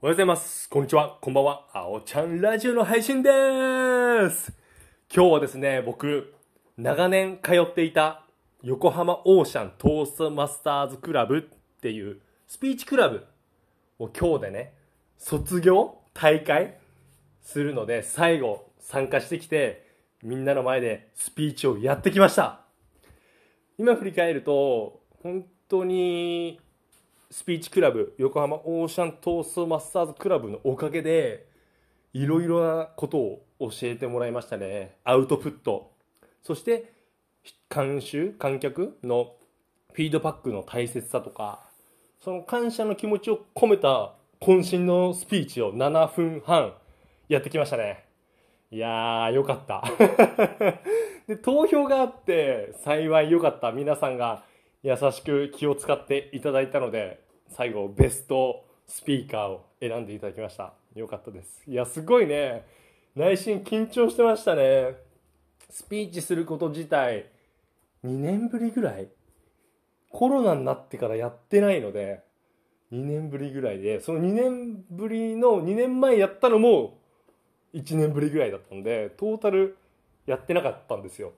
[0.00, 0.70] おはようございます。
[0.70, 1.18] こんにちは。
[1.20, 1.66] こんばんは。
[1.72, 4.52] あおちゃんラジオの配信でーす。
[5.12, 6.34] 今日はですね、僕、
[6.76, 8.24] 長年通っていた
[8.62, 13.26] 横浜オーシャントーストマスターズクラブっていうスピーチクラブ
[13.98, 14.72] を今日でね、
[15.16, 16.78] 卒業大会
[17.42, 19.84] するので、最後参加してきて、
[20.22, 22.60] みんなの前でスピーチをやってきました。
[23.78, 26.60] 今振り返ると、本当に
[27.30, 31.46] スピーチクラブ横浜オーシャントースマスターズクラブのおかげで
[32.14, 34.96] いろいろなことを教えてもらいましたね。
[35.04, 35.90] アウトプット。
[36.42, 36.90] そして
[37.68, 39.34] 監修観客の
[39.92, 41.60] フィードバックの大切さとか
[42.18, 46.72] その感謝の気持ちを込めた渾身のスピーチを7分半
[47.28, 48.06] やってきましたね。
[48.70, 49.84] いやーよかった。
[51.28, 54.47] で投票があって幸いよかった皆さんが
[54.82, 60.72] 優しく気を使っていただいたので最後ベストスピーカーを選んでいただきました。
[60.94, 61.62] よかったです。
[61.66, 62.64] いやすごいね。
[63.16, 64.96] 内心緊張してましたね。
[65.70, 67.30] スピーチすること自体
[68.04, 69.08] 2年ぶりぐらい？
[70.10, 72.22] コロナになってからやってないので
[72.92, 76.98] 2年ぶりぐらいでその2年ぶりの2年前やったのも
[77.74, 79.76] 1年ぶりぐらいだったんでトータル
[80.24, 81.32] やってなかったんですよ。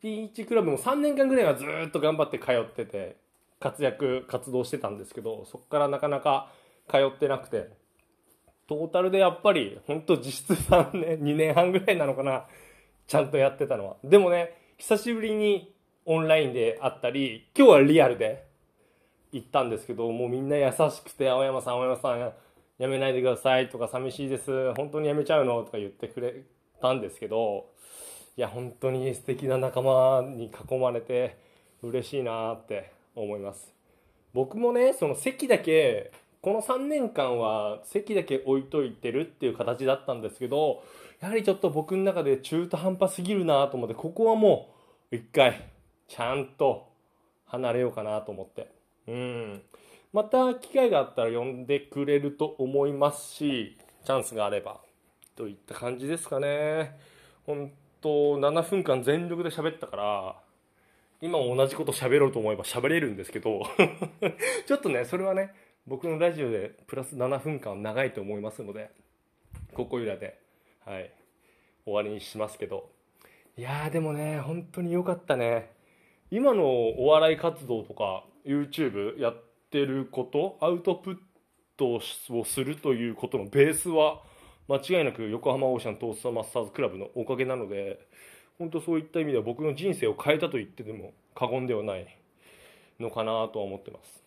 [0.00, 3.16] ピーチクラブも3年間ぐらいはずっと頑張って通ってて
[3.60, 6.50] 活躍活動してたんですけどそこからなかなか
[6.88, 7.86] 通ってなくて。
[8.68, 12.46] トータルでやっぱり本当実質3年2年半ぐらいなのかな
[13.06, 13.96] ちゃんとやってたのは。
[14.02, 15.72] でもね久しぶりに
[16.04, 18.44] オンラインで会ったり今日はリアルで
[19.32, 24.74] 行ったんですけどもうみんな優しくて青山さん青山さんやめないでくださいとか寂しいです。
[24.74, 26.42] 本当にやめちゃうのとか言ってくれ
[26.82, 27.66] たんですけど
[28.36, 31.38] いや本当に素敵な仲間に囲まれて
[31.82, 33.72] 嬉しいなって思います。
[34.34, 40.82] 僕もねその席だけこの3年間は席だけ置いといてるっていう形だったんですけど
[41.20, 44.68] やはりちょっと僕の中で中途半端すぎるなと思ってここはも
[45.10, 45.70] う一回
[46.06, 46.88] ちゃんと
[47.46, 48.70] 離れようかなと思って。
[49.08, 49.62] うん。
[50.12, 54.80] また機会があったら呼んでくれると思いますしチャンスがあれば
[55.36, 56.98] といった感じですかね。
[57.46, 57.72] 本
[58.06, 60.36] 当7分間全力で喋ったから
[61.20, 63.62] 今も同じこと喋ろうと思えば喋れるんですけど
[64.66, 65.52] ちょっとねそれはね
[65.88, 68.90] 僕のラジオでプラス7分間長いと思いますので
[69.74, 70.38] ここいらで
[70.84, 71.10] はい
[71.84, 72.90] 終わりにしますけど。
[73.56, 75.70] いやーでもね本当に良かったね。
[76.30, 81.18] 今のお笑い活動とか YouTube やってることアウトプッ
[81.76, 84.22] トをするということのベースは
[84.68, 88.00] 間違いなく横浜オーシャントーストマスターズクラブのおかげなので
[88.58, 92.06] 本当そういった意味では僕の人生を変えたと言ってでも過言ではない
[92.98, 94.22] のかなとは思ってます。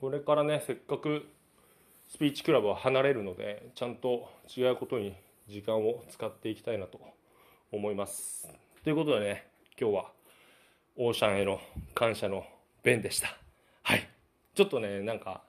[0.00, 1.26] これからねせっかく
[2.08, 5.14] スピーチクラブは離れるのでちゃんと違うことに
[5.48, 7.00] 時間を使っていきたいなと
[7.70, 8.48] 思います。
[8.82, 9.46] ということでね
[9.80, 10.10] 今日は
[10.96, 11.60] オーシャンへの
[11.94, 12.44] 感謝の
[12.82, 13.36] 弁でした。
[13.82, 14.08] はい。
[14.54, 15.42] ちょっとねなんか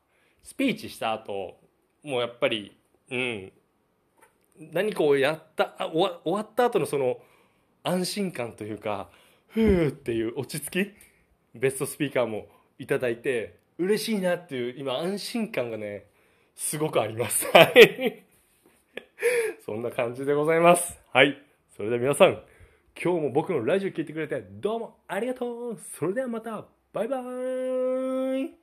[0.43, 1.57] スピーチした後
[2.03, 2.77] もうやっぱり
[3.09, 3.51] うん
[4.59, 7.17] 何かをやったあ終わ終わった後のその
[7.83, 9.09] 安心感というか
[9.47, 10.91] ふーっていう落ち着き
[11.55, 12.47] ベストスピーカーも
[12.79, 16.05] いただいて嬉しいなっていう今安心感がね
[16.55, 17.47] すごくあります。
[17.53, 18.23] はい。
[19.65, 20.99] そんな感じでございます。
[21.11, 21.41] はい。
[21.75, 22.41] それでは皆さん
[23.01, 25.79] 今日も僕のラジオ聞いてくれてどうもありがとう。
[25.97, 26.65] それではまた。
[26.93, 28.60] バイバーイ。